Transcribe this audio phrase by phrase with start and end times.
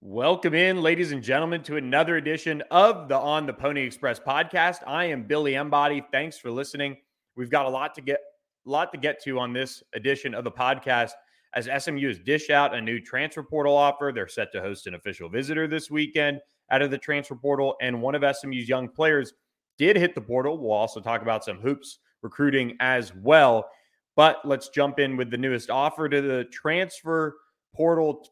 [0.00, 4.76] Welcome in, ladies and gentlemen, to another edition of the On the Pony Express podcast.
[4.86, 6.04] I am Billy Embody.
[6.12, 6.98] Thanks for listening.
[7.34, 8.20] We've got a lot to get
[8.64, 11.10] lot to get to on this edition of the podcast
[11.52, 14.12] as SMU has dished out a new transfer portal offer.
[14.14, 16.38] They're set to host an official visitor this weekend
[16.70, 19.32] out of the transfer portal, and one of SMU's young players
[19.78, 20.58] did hit the portal.
[20.58, 23.68] We'll also talk about some hoops recruiting as well.
[24.14, 27.36] But let's jump in with the newest offer to the transfer
[27.74, 28.24] portal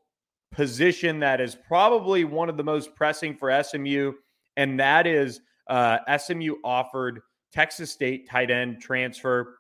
[0.56, 4.12] position that is probably one of the most pressing for SMU,
[4.57, 7.21] and that is uh, SMU offered
[7.52, 9.59] Texas State tight end transfer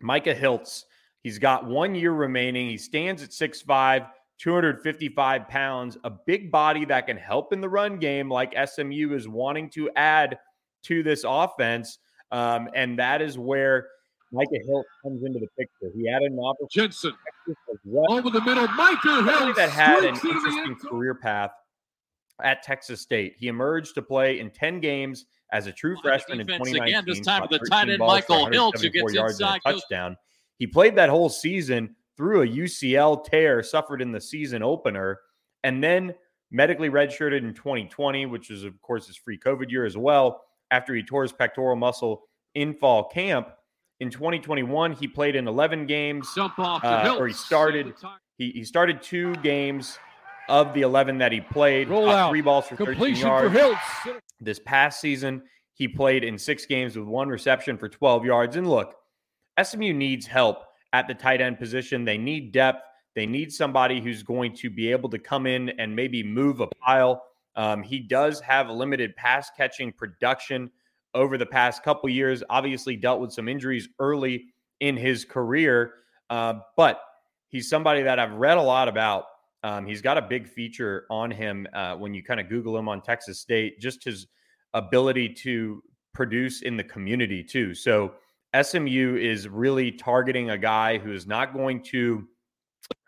[0.00, 0.84] Micah Hiltz.
[1.22, 2.70] He's got one year remaining.
[2.70, 7.98] He stands at 6'5, 255 pounds, a big body that can help in the run
[7.98, 10.38] game, like SMU is wanting to add
[10.84, 11.98] to this offense.
[12.32, 13.88] Um, and that is where
[14.32, 15.90] Micah Hiltz comes into the picture.
[15.96, 16.70] He had an opportunity.
[16.70, 17.12] Jensen
[17.84, 18.12] well.
[18.12, 18.66] over the middle.
[18.68, 21.50] Micah Hiltz that had an interesting career path
[22.42, 23.34] at Texas State.
[23.38, 26.82] He emerged to play in 10 games as a true freshman in 2019.
[26.82, 30.16] Again, this time with the tight end Michael Hill to get inside touchdown.
[30.58, 35.18] He played that whole season through a UCL tear suffered in the season opener,
[35.64, 36.14] and then
[36.50, 40.42] medically redshirted in 2020, which was of course his free COVID year as well.
[40.70, 42.22] After he tore his pectoral muscle
[42.54, 43.48] in fall camp,
[44.00, 46.28] in 2021, he played in 11 games.
[46.34, 47.94] Jump off uh, or he started.
[48.38, 49.98] He, he started two games
[50.48, 51.88] of the 11 that he played.
[51.88, 52.30] Roll out.
[52.30, 53.80] Three balls for Completion 13 yards.
[54.02, 55.42] For this past season,
[55.74, 58.56] he played in six games with one reception for 12 yards.
[58.56, 58.96] And look,
[59.62, 62.04] SMU needs help at the tight end position.
[62.04, 62.82] They need depth.
[63.14, 66.68] They need somebody who's going to be able to come in and maybe move a
[66.68, 67.22] pile.
[67.56, 70.70] Um, he does have limited pass catching production
[71.14, 72.42] over the past couple years.
[72.50, 74.46] Obviously, dealt with some injuries early
[74.80, 75.94] in his career,
[76.30, 77.00] uh, but
[77.48, 79.24] he's somebody that I've read a lot about.
[79.62, 82.88] Um, he's got a big feature on him uh, when you kind of Google him
[82.88, 84.26] on Texas State, just his
[84.72, 85.82] ability to
[86.14, 87.74] produce in the community, too.
[87.74, 88.14] So,
[88.60, 92.26] SMU is really targeting a guy who is not going to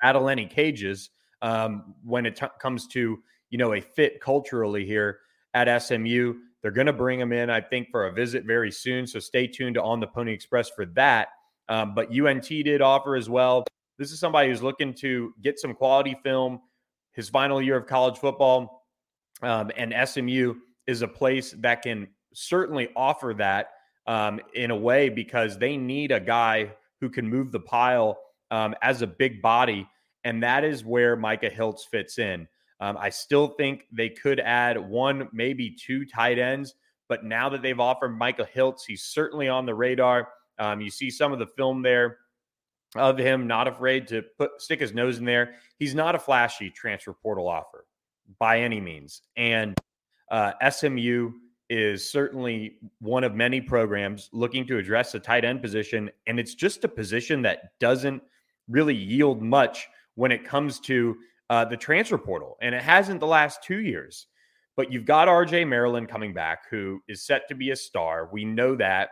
[0.02, 1.10] rattle any cages
[1.40, 3.18] um, when it t- comes to
[3.50, 5.18] you know a fit culturally here
[5.54, 6.34] at SMU.
[6.62, 9.06] They're going to bring him in, I think, for a visit very soon.
[9.06, 11.28] So stay tuned to On the Pony Express for that.
[11.68, 13.64] Um, but UNT did offer as well.
[13.98, 16.60] This is somebody who's looking to get some quality film
[17.12, 18.86] his final year of college football.
[19.42, 20.54] Um, and SMU
[20.86, 23.70] is a place that can certainly offer that
[24.06, 28.18] um, in a way because they need a guy who can move the pile
[28.50, 29.86] um, as a big body.
[30.24, 32.48] And that is where Micah Hiltz fits in.
[32.82, 36.74] Um, I still think they could add one, maybe two tight ends.
[37.08, 40.30] But now that they've offered Michael Hiltz, he's certainly on the radar.
[40.58, 42.18] Um, you see some of the film there
[42.96, 45.54] of him, not afraid to put stick his nose in there.
[45.78, 47.86] He's not a flashy transfer portal offer
[48.40, 49.22] by any means.
[49.36, 49.78] And
[50.32, 51.30] uh, SMU
[51.70, 56.10] is certainly one of many programs looking to address the tight end position.
[56.26, 58.24] And it's just a position that doesn't
[58.68, 61.16] really yield much when it comes to
[61.52, 64.26] uh, the transfer portal, and it hasn't the last two years.
[64.74, 68.30] But you've got RJ Maryland coming back, who is set to be a star.
[68.32, 69.10] We know that.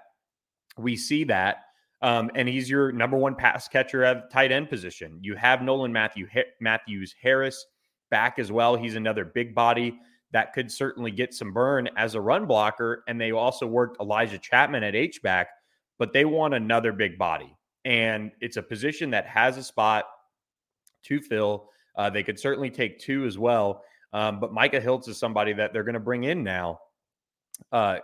[0.78, 1.64] We see that.
[2.00, 5.18] Um, and he's your number one pass catcher at tight end position.
[5.20, 6.28] You have Nolan Matthew
[6.62, 7.66] Matthews Harris
[8.10, 8.74] back as well.
[8.74, 9.98] He's another big body
[10.32, 13.04] that could certainly get some burn as a run blocker.
[13.06, 15.48] And they also worked Elijah Chapman at H back,
[15.98, 17.54] but they want another big body.
[17.84, 20.06] And it's a position that has a spot
[21.02, 21.68] to fill.
[22.00, 23.84] Uh, they could certainly take two as well.
[24.14, 26.80] Um, but Micah Hiltz is somebody that they're going to bring in now.
[27.70, 27.98] Uh,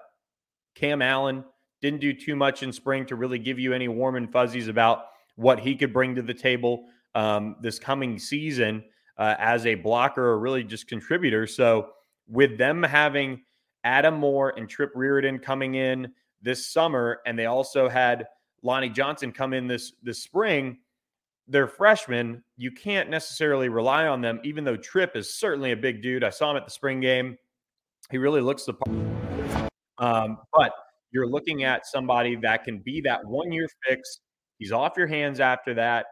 [0.75, 1.43] Cam Allen
[1.81, 5.07] didn't do too much in spring to really give you any warm and fuzzies about
[5.37, 6.85] what he could bring to the table
[7.15, 8.85] um, this coming season
[9.17, 11.47] uh, as a blocker or really just contributor.
[11.47, 11.89] So
[12.29, 13.45] with them having
[13.83, 16.13] Adam Moore and Trip Reardon coming in
[16.43, 18.27] this summer, and they also had
[18.63, 20.81] Lonnie Johnson come in this this spring
[21.49, 22.43] they're freshmen.
[22.57, 26.25] You can't necessarily rely on them, even though Trip is certainly a big dude.
[26.25, 27.37] I saw him at the spring game.
[28.11, 29.71] He really looks the part.
[29.99, 30.73] Um, but
[31.13, 34.21] you're looking at somebody that can be that one year fix.
[34.59, 36.07] He's off your hands after that.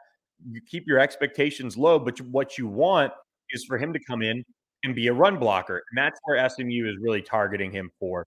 [0.51, 3.13] You keep your expectations low, but what you want
[3.51, 4.45] is for him to come in
[4.83, 5.83] and be a run blocker.
[5.91, 8.27] And that's where SMU is really targeting him for.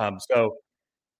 [0.00, 0.56] Um, so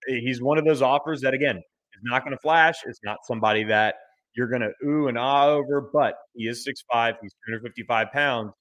[0.09, 2.77] eh, he's one of those offers that, again, is not going to flash.
[2.87, 3.97] It's not somebody that
[4.39, 8.53] you're going to ooh and ah over, but he is 6'5, he's 255 pounds.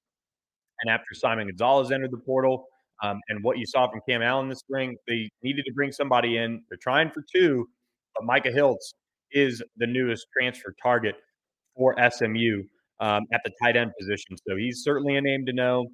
[0.81, 2.65] And after Simon Gonzalez entered the portal,
[3.03, 6.37] um, and what you saw from Cam Allen this spring, they needed to bring somebody
[6.37, 6.63] in.
[6.69, 7.67] They're trying for two,
[8.15, 8.93] but Micah Hiltz
[9.31, 11.15] is the newest transfer target
[11.75, 12.63] for SMU
[12.99, 14.35] um, at the tight end position.
[14.47, 15.87] So he's certainly a name to know.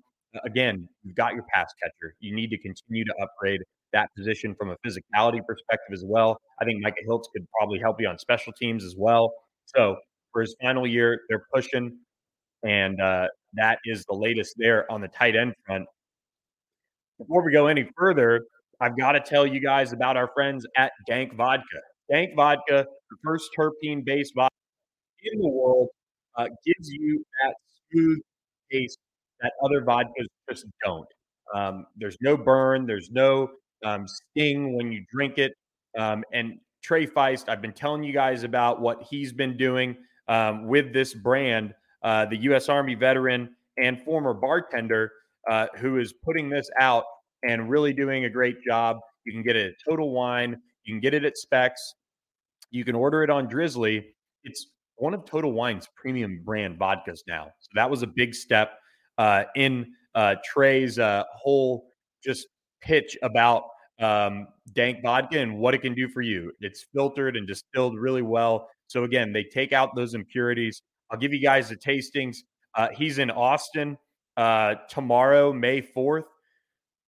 [0.45, 2.15] Again, you've got your pass catcher.
[2.19, 6.37] You need to continue to upgrade that position from a physicality perspective as well.
[6.59, 9.31] I think Micah Hiltz could probably help you on special teams as well.
[9.65, 9.97] So
[10.31, 11.97] for his final year, they're pushing,
[12.63, 15.85] and uh, that is the latest there on the tight end front.
[17.17, 18.41] Before we go any further,
[18.81, 21.79] I've got to tell you guys about our friends at Dank Vodka.
[22.11, 24.53] Dank Vodka, the first terpene based vodka
[25.23, 25.87] in the world,
[26.35, 27.53] uh, gives you that
[27.91, 28.19] smooth
[28.71, 28.97] taste
[29.41, 31.07] that other vodkas just don't.
[31.53, 33.49] Um, there's no burn, there's no
[33.85, 35.53] um, sting when you drink it.
[35.97, 39.95] Um, and Trey Feist, I've been telling you guys about what he's been doing
[40.27, 42.67] um, with this brand, uh, the U.S.
[42.69, 45.11] Army veteran and former bartender
[45.49, 47.05] uh, who is putting this out
[47.43, 48.99] and really doing a great job.
[49.25, 51.95] You can get it at Total Wine, you can get it at Specs,
[52.71, 54.05] you can order it on Drizzly.
[54.43, 57.45] It's one of Total Wine's premium brand vodkas now.
[57.59, 58.73] So that was a big step
[59.17, 61.87] uh, in uh, Trey's uh, whole
[62.23, 62.47] just
[62.81, 63.63] pitch about
[64.03, 66.51] um, dank vodka and what it can do for you.
[66.59, 68.69] It's filtered and distilled really well.
[68.87, 70.81] So again, they take out those impurities.
[71.09, 72.37] I'll give you guys the tastings.
[72.75, 73.97] Uh, he's in Austin
[74.35, 76.25] uh, tomorrow, May 4th,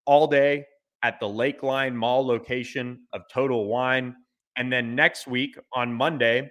[0.06, 0.66] all day
[1.04, 4.16] at the Lakeline Mall location of Total Wine.
[4.58, 6.50] And then next week on Monday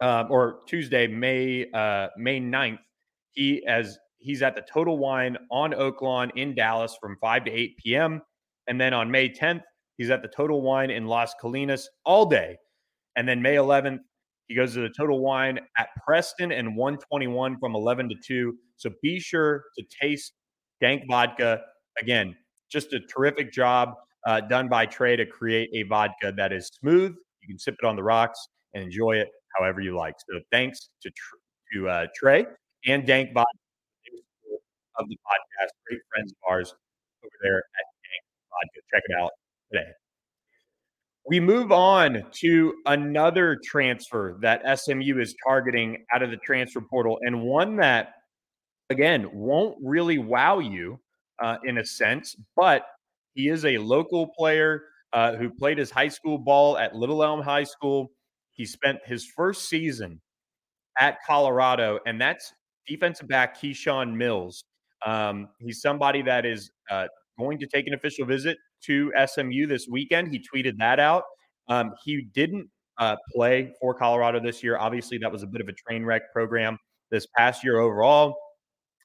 [0.00, 2.78] uh, or Tuesday, May uh, May 9th,
[3.30, 7.76] he as he's at the Total Wine on Oaklawn in Dallas from 5 to 8
[7.78, 8.22] p.m.
[8.66, 9.62] And then on May 10th,
[9.96, 12.56] he's at the Total Wine in Las Colinas all day.
[13.16, 14.00] And then May 11th,
[14.48, 18.54] he goes to the Total Wine at Preston and 121 from 11 to 2.
[18.76, 20.32] So be sure to taste
[20.80, 21.60] Dank Vodka.
[22.00, 22.34] Again,
[22.70, 23.94] just a terrific job
[24.26, 27.14] uh, done by Trey to create a vodka that is smooth.
[27.40, 30.14] You can sip it on the rocks and enjoy it however you like.
[30.28, 31.10] So thanks to
[31.72, 32.46] to uh, Trey
[32.86, 33.48] and Dank Vodka
[34.98, 35.70] of the podcast.
[35.86, 36.74] Great friends of ours
[37.24, 37.93] over there at.
[38.92, 39.30] Check it out
[39.72, 39.88] today.
[41.26, 47.18] We move on to another transfer that SMU is targeting out of the transfer portal,
[47.22, 48.14] and one that,
[48.90, 51.00] again, won't really wow you
[51.42, 52.86] uh, in a sense, but
[53.34, 54.82] he is a local player
[55.14, 58.10] uh, who played his high school ball at Little Elm High School.
[58.52, 60.20] He spent his first season
[60.98, 62.52] at Colorado, and that's
[62.86, 64.64] defensive back Keyshawn Mills.
[65.06, 67.06] Um, he's somebody that is uh,
[67.38, 70.28] going to take an official visit to SMU this weekend.
[70.28, 71.24] He tweeted that out.
[71.68, 74.78] Um, he didn't uh, play for Colorado this year.
[74.78, 76.78] Obviously, that was a bit of a train wreck program
[77.10, 78.36] this past year overall.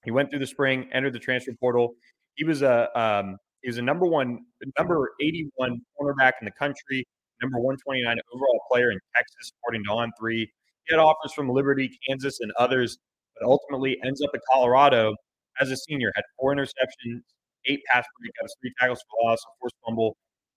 [0.04, 1.96] He went through the spring, entered the transfer portal.
[2.36, 4.40] He was a um, he was a number one,
[4.78, 7.06] number eighty one cornerback in the country,
[7.42, 10.50] number one twenty nine overall player in Texas, according to On Three.
[10.88, 12.98] He had offers from Liberty, Kansas, and others,
[13.38, 15.16] but ultimately ends up at Colorado
[15.60, 16.12] as a senior.
[16.16, 17.22] Had four interceptions,
[17.68, 20.16] eight pass breakups, three tackles for loss, a forced fumble,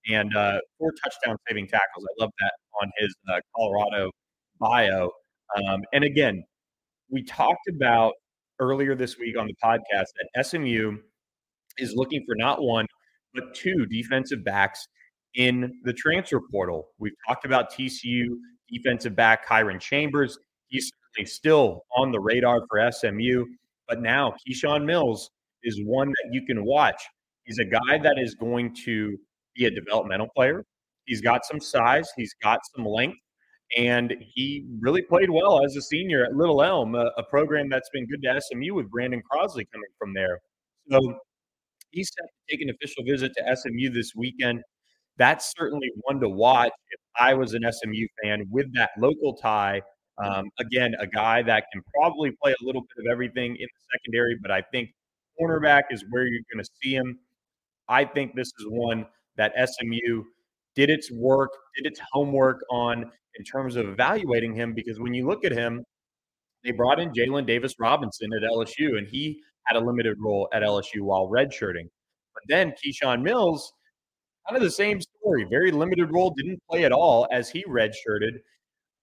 [0.09, 2.05] and uh, four touchdown saving tackles.
[2.05, 4.11] I love that on his uh, Colorado
[4.61, 5.11] bio.
[5.57, 6.45] Um, and again,
[7.11, 8.15] we talked about
[8.59, 10.99] earlier this week on the podcast that SMU
[11.79, 12.87] is looking for not one,
[13.35, 14.87] but two defensive backs
[15.35, 16.89] in the transfer portal.
[16.99, 18.27] We've talked about TCU
[18.71, 20.39] defensive back Kyron Chambers.
[20.69, 23.45] He's certainly still on the radar for SMU,
[23.89, 25.31] but now Keyshawn Mills
[25.65, 27.03] is one that you can watch.
[27.45, 29.17] He's a guy that is going to
[29.55, 30.65] be a developmental player.
[31.07, 33.19] He's got some size, he's got some length,
[33.77, 37.89] and he really played well as a senior at Little Elm, a, a program that's
[37.93, 40.39] been good to SMU with Brandon Crossley coming from there.
[40.91, 41.19] So
[41.91, 44.63] he's set to take an official visit to SMU this weekend.
[45.17, 49.83] That's certainly one to watch if I was an SMU fan with that local tie.
[50.23, 53.99] Um, again, a guy that can probably play a little bit of everything in the
[53.99, 54.91] secondary, but I think
[55.41, 57.19] cornerback is where you're going to see him.
[57.89, 60.25] I think this is one that SMU
[60.75, 64.75] did its work, did its homework on in terms of evaluating him.
[64.75, 65.85] Because when you look at him,
[66.65, 70.63] they brought in Jaelyn Davis Robinson at LSU, and he had a limited role at
[70.63, 71.89] LSU while redshirting.
[72.35, 73.73] But then Keyshawn Mills,
[74.49, 78.39] kind of the same story, very limited role, didn't play at all as he redshirted.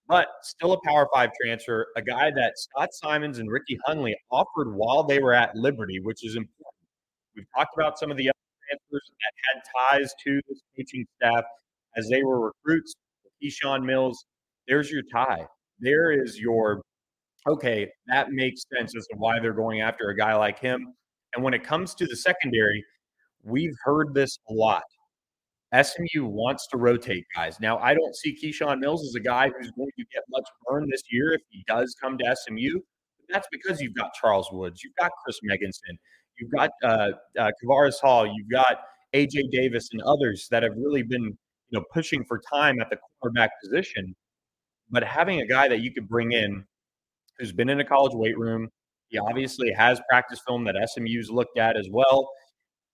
[0.10, 4.74] But still a Power Five transfer, a guy that Scott Symons and Ricky Hunley offered
[4.76, 6.76] while they were at Liberty, which is important.
[7.36, 8.34] We've talked about some of the other
[8.68, 11.46] transfers that had ties to this coaching staff
[11.96, 12.96] as they were recruits.
[13.42, 14.26] Keyshawn Mills,
[14.68, 15.46] there's your tie.
[15.80, 16.82] There is your
[17.48, 20.94] okay, that makes sense as to why they're going after a guy like him.
[21.34, 22.84] And when it comes to the secondary,
[23.44, 24.84] we've heard this a lot.
[25.74, 27.60] SMU wants to rotate guys.
[27.60, 30.88] Now, I don't see Keyshawn Mills as a guy who's going to get much burn
[30.90, 32.80] this year if he does come to SMU.
[33.30, 35.98] That's because you've got Charles Woods, you've got Chris Megginson,
[36.40, 38.80] you've got uh, uh, Kavaris Hall, you've got
[39.14, 42.98] AJ Davis, and others that have really been, you know, pushing for time at the
[43.22, 44.16] quarterback position.
[44.90, 46.66] But having a guy that you could bring in
[47.40, 48.70] who's been in a college weight room.
[49.08, 52.30] He obviously has practice film that SMU's looked at as well.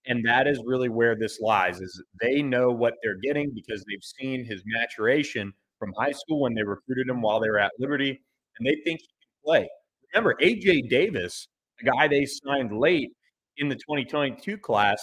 [0.07, 4.03] And that is really where this lies is they know what they're getting because they've
[4.03, 8.21] seen his maturation from high school when they recruited him while they were at Liberty,
[8.57, 9.69] and they think he can play.
[10.13, 11.47] Remember, AJ Davis,
[11.79, 13.09] the guy they signed late
[13.57, 15.01] in the 2022 class,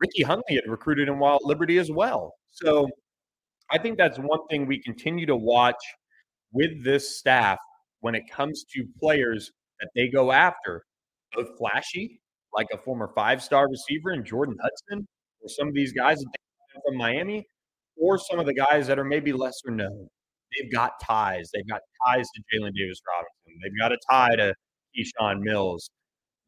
[0.00, 2.34] Ricky Hunley had recruited him while at Liberty as well.
[2.50, 2.88] So
[3.70, 5.82] I think that's one thing we continue to watch
[6.52, 7.58] with this staff
[8.00, 10.84] when it comes to players that they go after,
[11.32, 12.19] both flashy,
[12.54, 15.06] like a former five star receiver in Jordan Hudson,
[15.42, 16.22] or some of these guys
[16.86, 17.46] from Miami,
[17.96, 20.08] or some of the guys that are maybe lesser known.
[20.58, 21.50] They've got ties.
[21.54, 23.60] They've got ties to Jaelyn Davis Robinson.
[23.62, 24.54] They've got a tie to
[24.96, 25.90] Keyshawn Mills.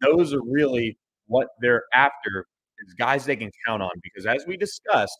[0.00, 2.46] Those are really what they're after
[2.86, 5.18] is guys they can count on because as we discussed,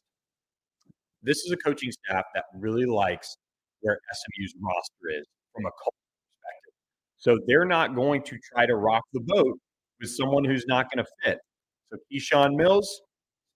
[1.23, 3.37] this is a coaching staff that really likes
[3.81, 5.97] where SMU's roster is from a culture
[6.27, 6.75] perspective.
[7.19, 9.59] so they're not going to try to rock the boat
[10.03, 11.39] with someone who's not going to fit.
[11.91, 13.01] So Keyshawn Mills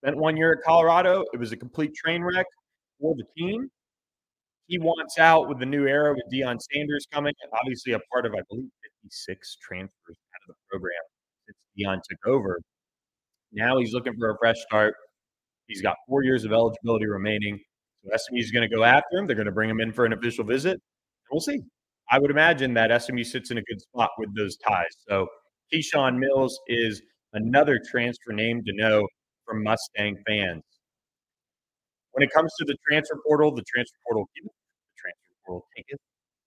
[0.03, 1.25] spent one year at Colorado.
[1.35, 2.47] It was a complete train wreck
[3.01, 3.69] for the team.
[4.69, 7.33] He wants out with the new era with Deion Sanders coming.
[7.53, 8.71] Obviously, a part of, I believe,
[9.03, 10.93] 56 transfers out of the program
[11.47, 12.61] since Deion took over.
[13.53, 14.95] Now he's looking for a fresh start.
[15.67, 17.59] He's got four years of eligibility remaining.
[18.05, 19.27] So SMU is going to go after him.
[19.27, 20.81] They're going to bring him in for an official visit.
[21.31, 21.61] We'll see.
[22.11, 24.85] I would imagine that SMU sits in a good spot with those ties.
[25.09, 25.27] So
[25.73, 29.07] Keyshawn Mills is another transfer name to know
[29.45, 30.63] from Mustang fans.
[32.13, 34.51] When it comes to the transfer portal, the transfer portal the
[34.97, 35.67] transfer portal.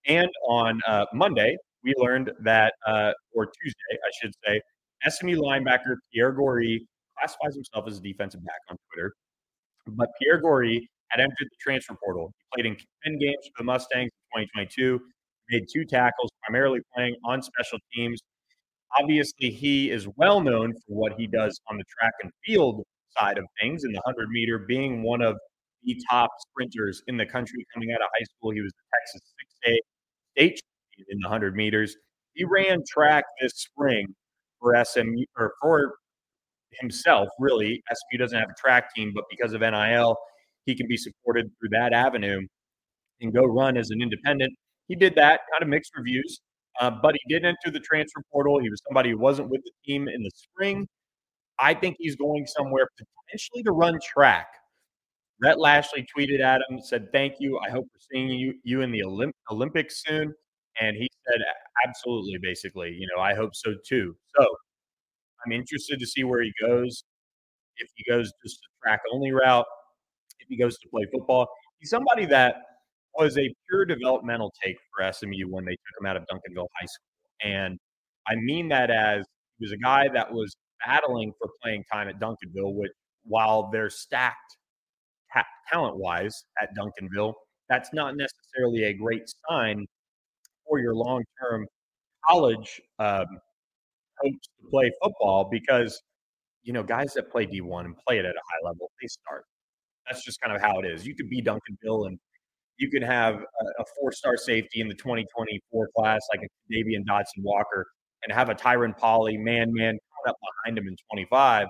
[0.06, 4.60] And on uh, Monday, we learned that, uh, or Tuesday, I should say,
[5.08, 6.80] SMU linebacker Pierre Goree
[7.16, 9.14] classifies himself as a defensive back on Twitter.
[9.86, 12.32] But Pierre Goree had entered the transfer portal.
[12.56, 15.00] He played in 10 games for the Mustangs in 2022
[15.50, 18.20] made two tackles, primarily playing on special teams.
[18.98, 22.82] Obviously, he is well known for what he does on the track and field
[23.18, 25.36] side of things, in the 100 meter, being one of
[25.84, 28.50] the top sprinters in the country coming out of high school.
[28.50, 29.76] He was the Texas 6A
[30.36, 31.96] state champion in the 100 meters.
[32.34, 34.06] He ran track this spring
[34.60, 35.94] for SMU or for
[36.72, 37.82] himself, really.
[37.92, 40.16] SMU doesn't have a track team, but because of NIL,
[40.66, 42.40] he can be supported through that avenue
[43.20, 44.52] and go run as an independent
[44.90, 46.40] he did that, kind of mixed reviews.
[46.80, 48.58] Uh, but he did enter the transfer portal.
[48.60, 50.86] He was somebody who wasn't with the team in the spring.
[51.58, 54.46] I think he's going somewhere potentially to run track.
[55.42, 57.58] Rhett Lashlee tweeted at him, said, Thank you.
[57.66, 60.34] I hope we're seeing you, you in the Olymp- Olympics soon.
[60.80, 61.40] And he said,
[61.86, 62.90] Absolutely, basically.
[62.90, 64.14] You know, I hope so too.
[64.38, 64.46] So
[65.44, 67.04] I'm interested to see where he goes.
[67.78, 69.66] If he goes just a track only route,
[70.38, 71.48] if he goes to play football,
[71.78, 72.56] he's somebody that
[73.16, 76.86] was a pure developmental take for SMU when they took him out of Duncanville High
[76.86, 77.52] School.
[77.52, 77.78] And
[78.28, 79.24] I mean that as
[79.58, 82.92] he was a guy that was battling for playing time at Duncanville, which
[83.24, 84.56] while they're stacked
[85.32, 87.34] ta- talent wise at Duncanville,
[87.68, 89.86] that's not necessarily a great sign
[90.68, 91.66] for your long term
[92.28, 93.26] college um,
[94.18, 96.00] hopes to play football because,
[96.62, 99.44] you know, guys that play D1 and play it at a high level, they start.
[100.06, 101.06] That's just kind of how it is.
[101.06, 102.18] You could be Duncanville and
[102.80, 107.42] you could have a, a four-star safety in the 2024 class, like a Davian Dotson
[107.42, 107.86] Walker,
[108.24, 111.68] and have a Tyron Polly man-man up behind him in 25.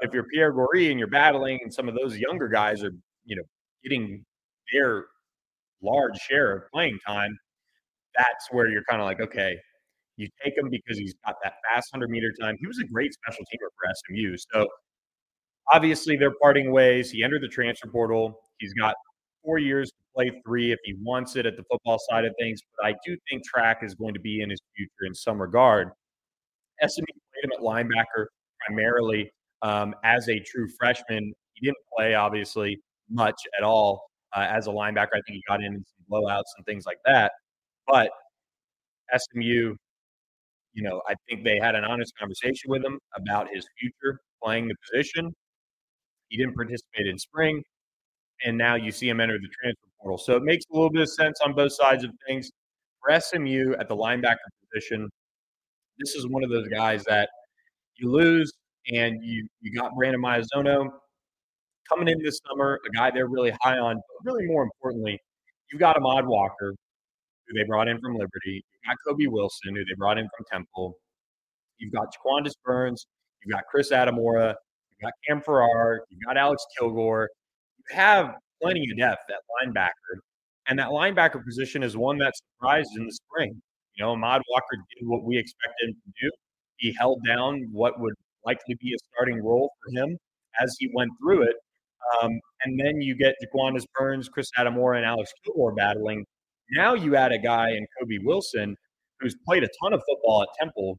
[0.00, 2.92] But if you're Pierre Goree and you're battling, and some of those younger guys are,
[3.24, 3.42] you know,
[3.84, 4.24] getting
[4.72, 5.06] their
[5.82, 7.36] large share of playing time,
[8.16, 9.56] that's where you're kind of like, okay,
[10.16, 12.56] you take him because he's got that fast 100 meter time.
[12.58, 14.36] He was a great special teamer for SMU.
[14.52, 14.68] So
[15.72, 17.10] obviously they're parting ways.
[17.10, 18.40] He entered the transfer portal.
[18.58, 18.94] He's got
[19.44, 22.60] four years to play three if he wants it at the football side of things.
[22.76, 25.90] But I do think track is going to be in his future in some regard.
[26.86, 28.26] SMU played him at linebacker
[28.66, 29.30] primarily
[29.62, 31.32] um, as a true freshman.
[31.54, 34.02] He didn't play, obviously, much at all
[34.34, 35.14] uh, as a linebacker.
[35.14, 37.32] I think he got in some blowouts and things like that.
[37.86, 38.10] But
[39.16, 39.76] SMU,
[40.72, 44.68] you know, I think they had an honest conversation with him about his future playing
[44.68, 45.32] the position.
[46.28, 47.62] He didn't participate in spring,
[48.44, 50.18] and now you see him enter the transfer portal.
[50.18, 52.50] So it makes a little bit of sense on both sides of things.
[53.00, 54.36] For SMU at the linebacker
[54.72, 55.10] position,
[55.98, 57.28] this is one of those guys that
[57.96, 58.52] you lose
[58.92, 60.90] and you you got Brandon Miyazono
[61.88, 65.18] coming in this summer, a guy they're really high on, but really more importantly,
[65.70, 66.74] you've got Ahmad Walker,
[67.46, 68.64] who they brought in from Liberty.
[68.72, 70.96] You've got Kobe Wilson, who they brought in from Temple.
[71.78, 73.06] You've got Jaquandis Burns.
[73.44, 74.54] You've got Chris Adamora.
[74.90, 76.00] You've got Cam Farrar.
[76.08, 77.28] You've got Alex Kilgore.
[77.90, 79.36] Have plenty of depth at
[79.68, 80.20] linebacker.
[80.66, 83.60] And that linebacker position is one that surprised in the spring.
[83.96, 86.30] You know, Ahmad Walker did what we expected him to do.
[86.76, 88.14] He held down what would
[88.44, 90.16] likely be a starting role for him
[90.60, 91.56] as he went through it.
[92.22, 92.32] Um,
[92.64, 96.24] and then you get Jaquandis Burns, Chris Adamora, and Alex Kilgore battling.
[96.70, 98.76] Now you add a guy in Kobe Wilson
[99.20, 100.98] who's played a ton of football at Temple.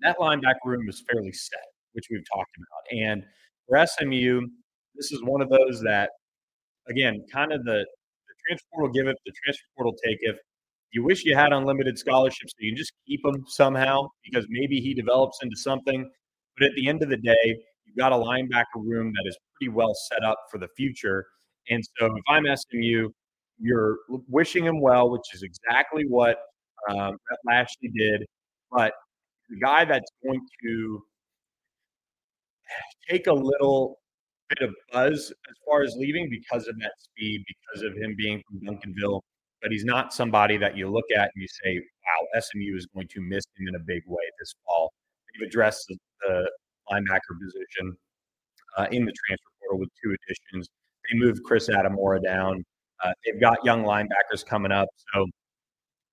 [0.00, 2.98] That linebacker room is fairly set, which we've talked about.
[2.98, 3.24] And
[3.68, 4.48] for SMU,
[4.94, 6.10] this is one of those that,
[6.88, 7.84] again, kind of the,
[8.28, 10.36] the transfer portal give it, the transfer portal take if
[10.92, 14.80] you wish you had unlimited scholarships so you can just keep him somehow because maybe
[14.80, 16.08] he develops into something.
[16.58, 19.72] But at the end of the day, you've got a linebacker room that is pretty
[19.72, 21.26] well set up for the future.
[21.68, 23.10] And so if I'm SMU,
[23.60, 26.38] you're wishing him well, which is exactly what
[26.88, 27.16] um,
[27.46, 28.26] Lashlee did.
[28.72, 28.92] But
[29.48, 31.02] the guy that's going to
[33.08, 33.99] take a little
[34.50, 38.42] bit of buzz as far as leaving because of that speed, because of him being
[38.48, 39.20] from Duncanville.
[39.62, 43.08] But he's not somebody that you look at and you say, wow, SMU is going
[43.08, 44.92] to miss him in a big way this fall.
[45.38, 46.50] They've addressed the,
[46.90, 47.96] linebacker position
[48.76, 50.68] uh, in the transfer portal with two additions.
[51.08, 52.64] They moved Chris Adamora down.
[53.04, 54.88] Uh, they've got young linebackers coming up.
[55.14, 55.26] So,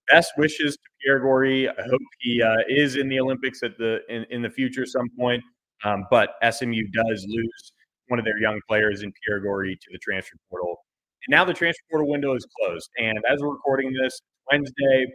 [0.07, 1.67] best wishes to Pierre Goree.
[1.67, 5.09] I hope he uh, is in the Olympics at the in, in the future some
[5.17, 5.43] point.
[5.83, 7.71] Um, but SMU does lose
[8.07, 10.77] one of their young players in Pierre Goree to the transfer portal.
[11.27, 12.89] And now the transfer portal window is closed.
[12.97, 14.19] And as we're recording this
[14.51, 15.07] Wednesday,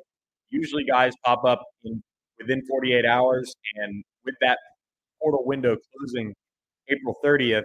[0.51, 2.03] usually guys pop up in,
[2.39, 3.55] within 48 hours.
[3.77, 4.59] And with that
[5.21, 6.35] portal window closing
[6.89, 7.63] April 30th,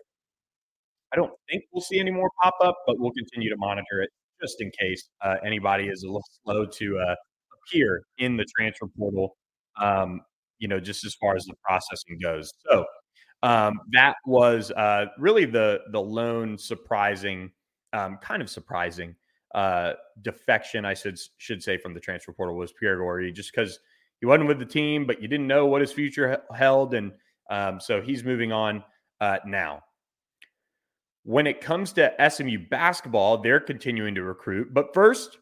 [1.14, 4.10] I don't think we'll see any more pop up, but we'll continue to monitor it
[4.42, 7.16] just in case uh, anybody is a little slow to uh,
[7.66, 9.36] appear in the transfer portal.
[9.80, 10.22] Um,
[10.60, 12.52] you know, just as far as the processing goes.
[12.70, 12.86] So
[13.44, 17.52] um, that was uh, really the the lone surprising,
[17.94, 19.16] um, kind of surprising
[19.54, 23.80] uh, defection, I should should say, from the transfer portal was Pierre Goree, just because
[24.20, 27.12] he wasn't with the team, but you didn't know what his future held, and
[27.50, 28.84] um, so he's moving on
[29.22, 29.84] uh, now.
[31.24, 34.74] When it comes to SMU basketball, they're continuing to recruit.
[34.74, 35.38] But first,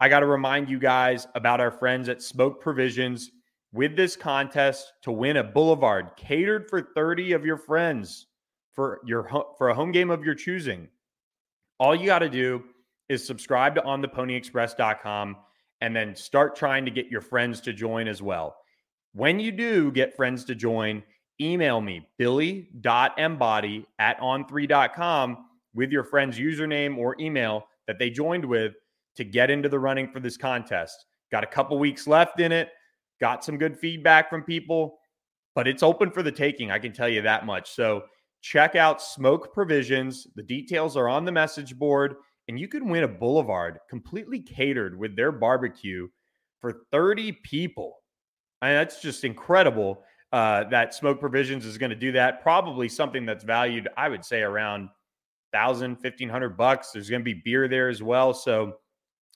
[0.00, 3.30] I got to remind you guys about our friends at Smoke Provisions
[3.72, 8.26] with this contest to win a Boulevard catered for 30 of your friends
[8.72, 9.28] for your
[9.58, 10.88] for a home game of your choosing.
[11.78, 12.62] All you got to do
[13.08, 15.36] is subscribe to ontheponyexpress.com
[15.80, 18.56] and then start trying to get your friends to join as well.
[19.12, 21.02] When you do get friends to join,
[21.40, 28.74] email me, billy.embody at on3.com with your friend's username or email that they joined with
[29.16, 31.06] to get into the running for this contest.
[31.32, 32.70] Got a couple weeks left in it,
[33.20, 34.98] got some good feedback from people,
[35.54, 36.70] but it's open for the taking.
[36.70, 37.70] I can tell you that much.
[37.72, 38.04] So
[38.40, 40.26] check out Smoke Provisions.
[40.34, 42.16] The details are on the message board,
[42.48, 46.08] and you can win a boulevard completely catered with their barbecue
[46.60, 47.96] for 30 people.
[48.62, 52.42] And that's just incredible uh, that Smoke Provisions is going to do that.
[52.42, 54.88] Probably something that's valued, I would say, around
[55.52, 56.92] thousand, fifteen hundred bucks.
[56.92, 58.32] There's going to be beer there as well.
[58.32, 58.74] So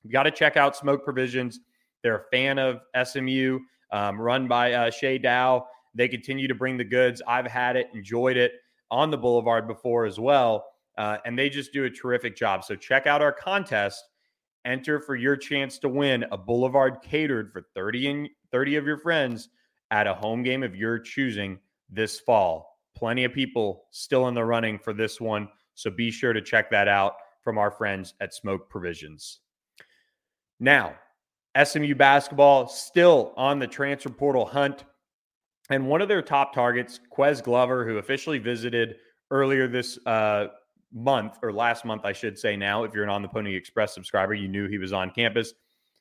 [0.03, 1.61] you got to check out Smoke Provisions.
[2.03, 3.61] They're a fan of SMU,
[3.95, 5.67] um, run by uh, Shay Dow.
[5.95, 7.23] They continue to bring the goods.
[7.27, 8.53] I've had it, enjoyed it
[8.91, 10.67] on the Boulevard before as well.
[10.99, 12.65] Uh, and they just do a terrific job.
[12.65, 14.03] So check out our contest.
[14.65, 18.99] Enter for your chance to win a Boulevard catered for 30 and 30 of your
[18.99, 19.49] friends
[19.93, 22.81] at a home game of your choosing this fall.
[22.97, 25.49] Plenty of people still in the running for this one.
[25.75, 29.41] So be sure to check that out from our friends at Smoke Provisions.
[30.59, 30.95] Now,
[31.63, 34.85] SMU basketball still on the transfer portal hunt.
[35.71, 38.97] And one of their top targets, Ques Glover, who officially visited
[39.31, 40.49] earlier this uh,
[40.93, 43.95] month, or last month, I should say now, if you're an On the Pony Express
[43.95, 45.55] subscriber, you knew he was on campus.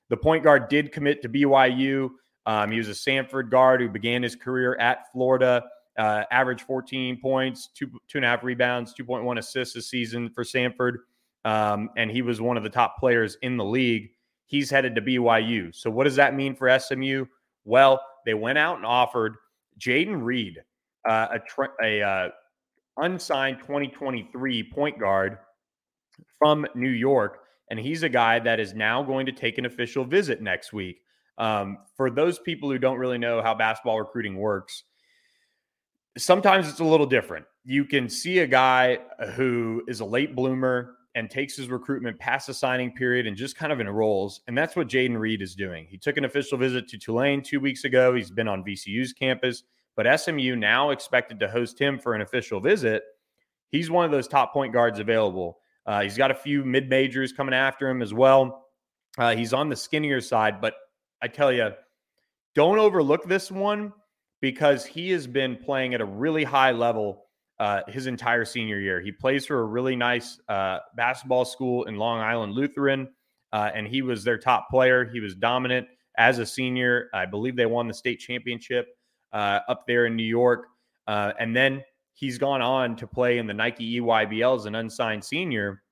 [0.10, 2.10] The point guard did commit to BYU.
[2.46, 5.64] Um, he was a Samford guard who began his career at Florida,
[5.98, 10.44] uh, averaged 14 points, two, two and a half rebounds, 2.1 assists a season for
[10.44, 10.98] Samford.
[11.46, 14.10] um, and he was one of the top players in the league.
[14.46, 15.74] He's headed to BYU.
[15.74, 17.26] So, what does that mean for SMU?
[17.66, 19.36] Well, they went out and offered
[19.80, 20.62] Jaden Reed,
[21.08, 22.30] uh, a, tra- a uh,
[22.98, 25.38] unsigned 2023 point guard
[26.38, 30.06] from New York, and he's a guy that is now going to take an official
[30.06, 30.98] visit next week.
[31.38, 34.84] Um, for those people who don't really know how basketball recruiting works,
[36.18, 37.46] sometimes it's a little different.
[37.66, 39.00] You can see a guy
[39.36, 43.56] who is a late bloomer and takes his recruitment past the signing period and just
[43.56, 44.42] kind of enrolls.
[44.48, 45.86] And that's what Jaden Reed is doing.
[45.88, 48.16] He took an official visit to Tulane two weeks ago.
[48.16, 49.64] He's been on VCU's campus,
[49.96, 53.04] but SMU now expected to host him for an official visit.
[53.70, 55.60] He's one of those top point guards available.
[55.86, 58.68] Uh, he's got a few mid majors coming after him as well.
[59.18, 60.74] Uh, he's on the skinnier side, but
[61.22, 61.72] I tell you,
[62.56, 63.94] don't overlook this one
[64.42, 67.26] because he has been playing at a really high level
[67.64, 69.00] uh, his entire senior year.
[69.00, 73.08] He plays for a really nice uh, basketball school in Long Island Lutheran,
[73.54, 75.06] uh, and he was their top player.
[75.06, 77.08] He was dominant as a senior.
[77.14, 78.88] I believe they won the state championship
[79.32, 80.66] uh, up there in New York.
[81.08, 81.82] Uh, and then
[82.14, 85.84] he's gone on to play in the Nike EYBL as an unsigned senior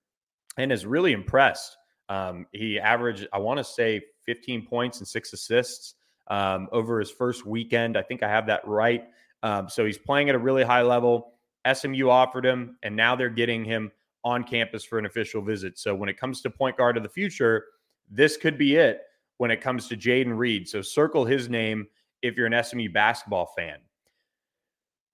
[0.58, 1.78] and is really impressed.
[2.10, 5.96] Um, he averaged, I want to say, 15 points and six assists
[6.28, 7.96] um, over his first weekend.
[7.96, 9.06] I think I have that right.
[9.42, 11.32] Um, so he's playing at a really high level.
[11.72, 13.92] SMU offered him, and now they're getting him
[14.24, 15.78] on campus for an official visit.
[15.78, 17.66] So when it comes to point guard of the future,
[18.10, 19.02] this could be it
[19.38, 20.68] when it comes to Jaden Reed.
[20.68, 21.88] So circle his name
[22.22, 23.78] if you're an SMU basketball fan.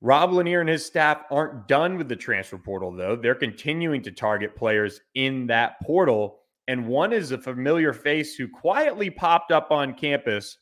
[0.02, 3.16] Rob Lanier and his staff aren't done with the transfer portal, though.
[3.16, 6.40] They're continuing to target players in that portal.
[6.68, 10.58] And one is a familiar face who quietly popped up on campus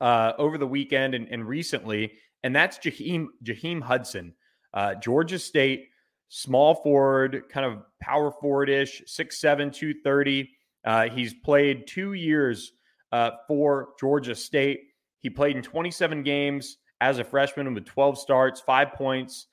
[0.00, 2.12] uh, over the weekend and, and, recently,
[2.42, 4.34] and that's Jaheim, Jaheim Hudson,
[4.74, 5.88] uh, Georgia State,
[6.28, 10.50] small forward, kind of power forward ish, 6'7, 230.
[10.84, 12.72] Uh, he's played two years
[13.12, 14.80] uh, for Georgia State.
[15.20, 19.46] He played in 27 games as a freshman with 12 starts, five points,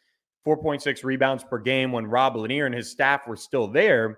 [0.45, 4.17] 4.6 rebounds per game when Rob Lanier and his staff were still there.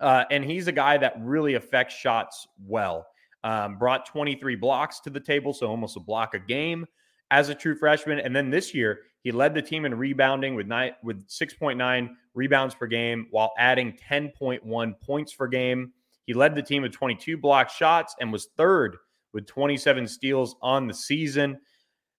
[0.00, 3.06] Uh, and he's a guy that really affects shots well.
[3.44, 6.86] Um, brought 23 blocks to the table, so almost a block a game
[7.32, 8.20] as a true freshman.
[8.20, 12.74] And then this year, he led the team in rebounding with nine, with 6.9 rebounds
[12.74, 15.92] per game while adding 10.1 points per game.
[16.26, 18.96] He led the team with 22 block shots and was third
[19.32, 21.58] with 27 steals on the season.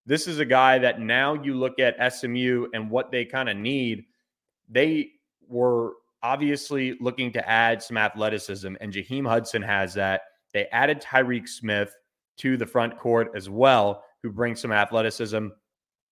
[0.05, 3.55] This is a guy that now you look at SMU and what they kind of
[3.55, 4.05] need.
[4.67, 5.11] They
[5.47, 10.21] were obviously looking to add some athleticism, and Jaheim Hudson has that.
[10.53, 11.95] They added Tyreek Smith
[12.37, 15.49] to the front court as well, who brings some athleticism.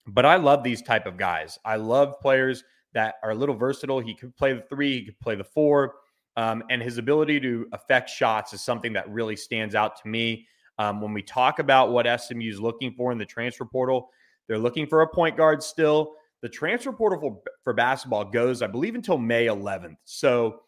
[0.06, 1.58] But I love these type of guys.
[1.66, 4.00] I love players that are a little versatile.
[4.00, 5.96] He could play the three, he could play the four,
[6.36, 10.48] um, and his ability to affect shots is something that really stands out to me.
[10.78, 14.10] Um, when we talk about what SMU is looking for in the transfer portal,
[14.48, 16.16] they're looking for a point guard still.
[16.42, 19.98] The transfer portal for, for basketball goes, I believe, until May 11th.
[20.06, 20.62] So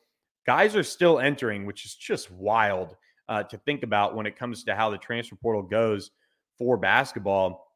[0.46, 2.96] guys are still entering, which is just wild
[3.28, 6.12] uh, to think about when it comes to how the transfer portal goes
[6.58, 7.68] for basketball.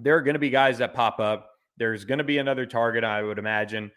[0.00, 1.50] There are going to be guys that pop up.
[1.76, 3.90] There's going to be another target, I would imagine,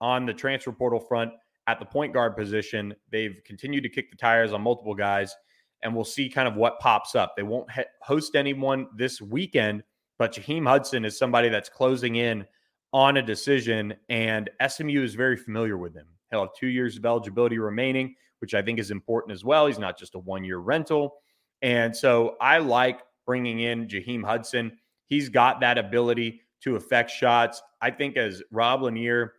[0.00, 1.32] on the transfer portal front
[1.66, 2.94] at the point guard position.
[3.10, 5.34] They've continued to kick the tires on multiple guys,
[5.82, 7.34] and we'll see kind of what pops up.
[7.36, 7.68] They won't
[8.02, 9.82] host anyone this weekend,
[10.18, 12.46] but Jaheim Hudson is somebody that's closing in
[12.92, 16.06] on a decision, and SMU is very familiar with him.
[16.30, 19.66] He'll have two years of eligibility remaining, which I think is important as well.
[19.66, 21.16] He's not just a one year rental.
[21.62, 24.72] And so I like bringing in Jaheim Hudson.
[25.04, 27.62] He's got that ability to affect shots.
[27.82, 29.34] I think as Rob Lanier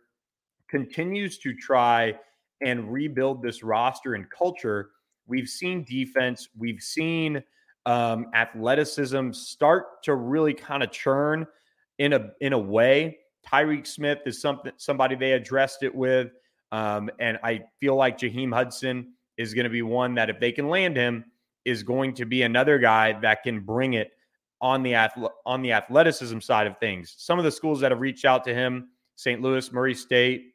[0.68, 2.14] continues to try
[2.62, 4.90] and rebuild this roster and culture,
[5.26, 7.42] we've seen defense, we've seen
[7.84, 11.44] um, athleticism start to really kind of churn
[11.98, 16.28] in a in a way Tyreek Smith is something somebody they addressed it with.
[16.70, 20.52] Um, and I feel like Jaheim Hudson is going to be one that if they
[20.52, 21.24] can land him,
[21.64, 24.12] is going to be another guy that can bring it
[24.60, 24.94] on the
[25.46, 27.14] on the athleticism side of things.
[27.18, 29.40] Some of the schools that have reached out to him: St.
[29.40, 30.54] Louis, Murray State,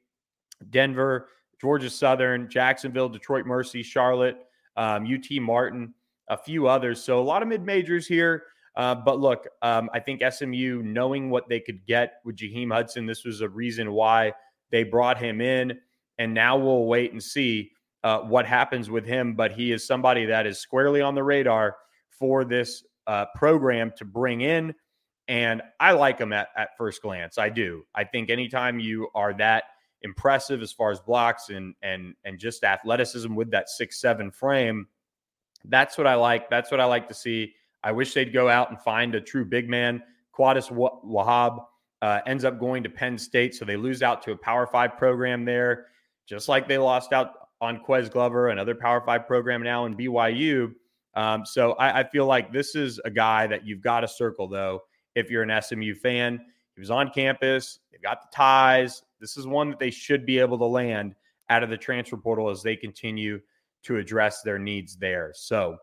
[0.70, 4.38] Denver, Georgia Southern, Jacksonville, Detroit Mercy, Charlotte,
[4.78, 5.94] um, UT Martin,
[6.30, 7.04] a few others.
[7.04, 8.44] So a lot of mid majors here.
[8.76, 13.06] Uh, but look, um, I think SMU, knowing what they could get with Jaheim Hudson,
[13.06, 14.34] this was a reason why
[14.70, 15.80] they brought him in.
[16.18, 17.72] And now we'll wait and see
[18.06, 19.34] uh, what happens with him.
[19.34, 21.76] But he is somebody that is squarely on the radar
[22.12, 24.74] for this uh, program to bring in.
[25.28, 27.40] And I like him at, at first glance.
[27.40, 27.84] I do.
[27.96, 29.64] I think anytime you are that
[30.04, 34.88] impressive as far as blocks and and and just athleticism with that six seven frame.
[35.66, 36.48] That's what I like.
[36.50, 37.56] That's what I like to see.
[37.84, 40.04] I wish they'd go out and find a true big man.
[40.38, 41.66] Qudus Wahab
[42.04, 44.96] uh, ends up going to Penn State, so they lose out to a Power Five
[44.96, 45.88] program there,
[46.28, 50.74] just like they lost out on Ques Glover, another Power Five program now in BYU.
[51.16, 54.48] Um, so I, I, feel like this is a guy that you've got to circle,
[54.50, 54.82] though,
[55.16, 56.40] if you're an SMU fan.
[56.76, 59.04] He was on campus, they've got the ties.
[59.22, 61.16] This is one that they should be able to land
[61.50, 63.40] out of the transfer portal as they continue
[63.84, 65.32] to address their needs there.
[65.34, 65.78] So,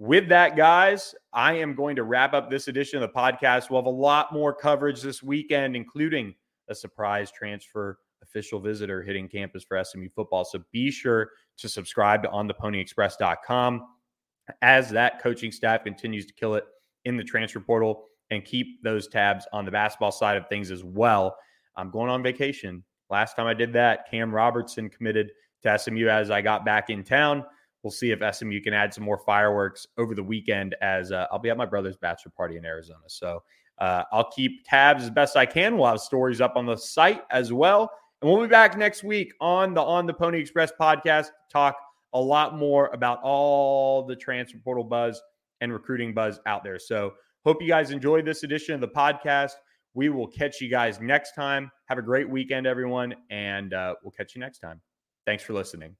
[0.00, 3.68] with that, guys, I am going to wrap up this edition of the podcast.
[3.68, 6.36] We'll have a lot more coverage this weekend, including
[6.68, 10.44] a surprise transfer official visitor hitting campus for SMU football.
[10.44, 13.86] So be sure to subscribe to ontheponyexpress.com
[14.62, 16.64] as that coaching staff continues to kill it
[17.04, 20.84] in the transfer portal and keep those tabs on the basketball side of things as
[20.84, 21.36] well.
[21.76, 22.84] I'm going on vacation.
[23.10, 25.30] Last time I did that, Cam Robertson committed
[25.62, 27.44] to SMU as I got back in town.
[27.82, 31.38] We'll see if SMU can add some more fireworks over the weekend as uh, I'll
[31.38, 33.04] be at my brother's bachelor party in Arizona.
[33.06, 33.42] So
[33.78, 35.78] uh, I'll keep tabs as best I can.
[35.78, 37.90] We'll have stories up on the site as well.
[38.20, 41.76] And we'll be back next week on the On the Pony Express podcast talk
[42.14, 45.20] a lot more about all the transfer portal buzz
[45.60, 46.78] and recruiting buzz out there.
[46.78, 47.12] So,
[47.44, 49.52] hope you guys enjoyed this edition of the podcast.
[49.94, 51.70] We will catch you guys next time.
[51.86, 54.80] Have a great weekend, everyone, and uh, we'll catch you next time.
[55.26, 55.98] Thanks for listening.